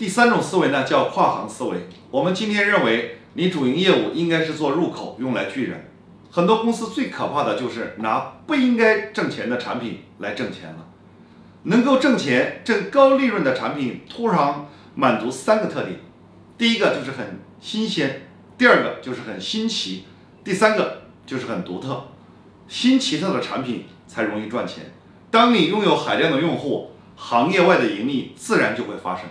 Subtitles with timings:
[0.00, 1.86] 第三种思维呢叫跨行思维。
[2.10, 5.90] 我们今天认为你主营业务应该是做入口用来聚人。
[6.30, 10.86] 很多公司最可怕的就是拿不应该挣钱的产品来挣钱了。
[11.64, 16.00] 能够挣钱挣高利润的产品通常满足三个特点。
[16.56, 18.22] 第一个就是很新鲜
[18.56, 20.04] 第二个就是很新奇
[20.42, 22.06] 第三个就是很独特。
[22.68, 24.94] 新奇特的产品才容易赚钱。
[25.30, 29.26] 当你拥有海量的用户行业外的盈利自然就会发生。